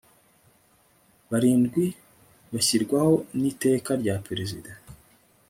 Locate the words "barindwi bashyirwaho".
1.29-3.13